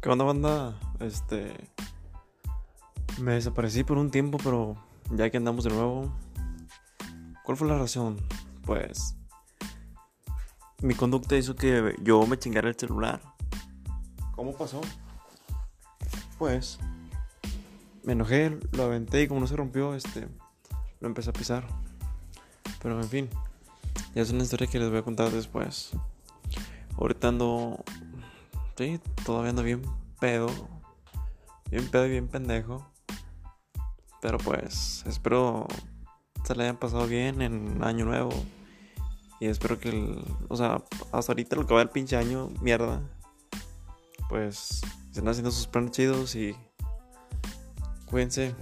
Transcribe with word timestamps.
¿Qué 0.00 0.08
onda, 0.08 0.24
banda? 0.24 0.80
Este. 0.98 1.52
Me 3.20 3.32
desaparecí 3.32 3.84
por 3.84 3.98
un 3.98 4.10
tiempo, 4.10 4.38
pero 4.42 4.74
ya 5.10 5.28
que 5.28 5.36
andamos 5.36 5.64
de 5.64 5.70
nuevo. 5.70 6.10
¿Cuál 7.44 7.58
fue 7.58 7.68
la 7.68 7.76
razón? 7.76 8.16
Pues. 8.64 9.14
Mi 10.80 10.94
conducta 10.94 11.36
hizo 11.36 11.54
que 11.54 11.94
yo 12.00 12.26
me 12.26 12.38
chingara 12.38 12.70
el 12.70 12.76
celular. 12.76 13.20
¿Cómo 14.34 14.56
pasó? 14.56 14.80
Pues. 16.38 16.78
Me 18.02 18.14
enojé, 18.14 18.58
lo 18.72 18.84
aventé 18.84 19.20
y 19.20 19.28
como 19.28 19.40
no 19.40 19.46
se 19.46 19.56
rompió, 19.56 19.94
este. 19.94 20.28
Lo 21.00 21.08
empecé 21.08 21.28
a 21.28 21.34
pisar. 21.34 21.66
Pero 22.80 22.98
en 22.98 23.08
fin. 23.08 23.28
Ya 24.14 24.22
es 24.22 24.30
una 24.30 24.44
historia 24.44 24.66
que 24.66 24.78
les 24.78 24.88
voy 24.88 25.00
a 25.00 25.02
contar 25.02 25.30
después. 25.30 25.90
Ahorita 26.96 27.28
ando. 27.28 27.84
Sí, 28.80 28.98
todavía 29.26 29.50
ando 29.50 29.62
bien 29.62 29.82
pedo. 30.20 30.48
Bien 31.70 31.86
pedo 31.90 32.06
y 32.06 32.10
bien 32.12 32.28
pendejo. 32.28 32.90
Pero 34.22 34.38
pues, 34.38 35.04
espero 35.06 35.66
se 36.44 36.54
le 36.54 36.62
hayan 36.62 36.78
pasado 36.78 37.06
bien 37.06 37.42
en 37.42 37.84
Año 37.84 38.06
Nuevo. 38.06 38.30
Y 39.38 39.48
espero 39.48 39.78
que, 39.78 39.90
el, 39.90 40.24
o 40.48 40.56
sea, 40.56 40.82
hasta 41.12 41.32
ahorita 41.32 41.56
lo 41.56 41.66
que 41.66 41.74
va 41.74 41.82
el 41.82 41.90
pinche 41.90 42.16
año, 42.16 42.48
mierda. 42.62 43.02
Pues, 44.30 44.80
estén 45.08 45.28
haciendo 45.28 45.50
sus 45.50 45.66
planes 45.66 45.90
chidos 45.90 46.34
y 46.34 46.56
cuídense. 48.06 48.54